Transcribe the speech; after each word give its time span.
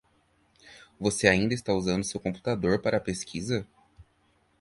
Você 0.99 1.27
ainda 1.27 1.53
está 1.53 1.71
usando 1.75 2.03
seu 2.03 2.19
computador 2.19 2.81
para 2.81 2.97
a 2.97 2.99
pesquisa? 2.99 3.67